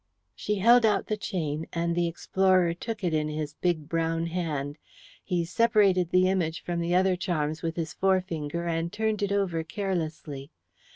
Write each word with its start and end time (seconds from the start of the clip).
She 0.35 0.55
held 0.55 0.83
out 0.83 1.05
the 1.05 1.15
chain, 1.15 1.67
and 1.73 1.93
the 1.93 2.07
explorer 2.07 2.73
took 2.73 3.03
it 3.03 3.13
in 3.13 3.29
his 3.29 3.53
big 3.53 3.87
brown 3.87 4.25
hand. 4.25 4.79
He 5.23 5.45
separated 5.45 6.09
the 6.09 6.27
image 6.27 6.63
from 6.63 6.79
the 6.79 6.95
other 6.95 7.15
charms 7.15 7.61
with 7.61 7.75
his 7.75 7.93
forefinger, 7.93 8.65
and 8.65 8.91
turned 8.91 9.21
it 9.21 9.31
over 9.31 9.63
carelessly. 9.63 10.49